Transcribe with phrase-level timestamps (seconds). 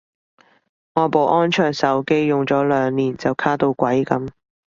[0.95, 4.29] 我部安卓手機用咗兩年就卡到鬼噉